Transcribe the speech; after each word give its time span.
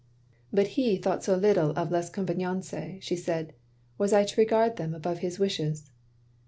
"But 0.51 0.69
he 0.69 0.97
thought 0.97 1.23
so 1.23 1.39
Kttle 1.39 1.77
of 1.77 1.91
les 1.91 2.09
convenances," 2.09 2.99
she 3.03 3.15
said," 3.15 3.53
was 3.99 4.13
I 4.13 4.23
to 4.23 4.41
regard 4.41 4.77
them 4.77 4.95
above 4.95 5.19
his 5.19 5.37
wishes? 5.37 5.91